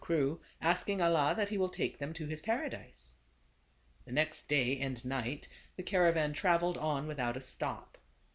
[0.03, 3.17] crew, asking Allah that he will take them to his Paradise.
[4.03, 7.99] The next day and night the caravan traveled on without a stop.